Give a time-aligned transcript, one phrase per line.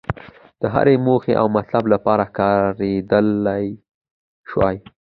[0.61, 3.65] د هرې موخې او مطلب لپاره کارېدلای
[4.49, 4.75] شوای.